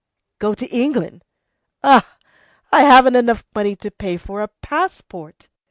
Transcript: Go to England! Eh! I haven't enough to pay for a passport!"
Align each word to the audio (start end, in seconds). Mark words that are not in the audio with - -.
Go 0.39 0.55
to 0.55 0.65
England! 0.69 1.23
Eh! 1.83 2.01
I 2.71 2.81
haven't 2.81 3.15
enough 3.15 3.43
to 3.53 3.91
pay 3.91 4.17
for 4.17 4.41
a 4.41 4.47
passport!" 4.47 5.47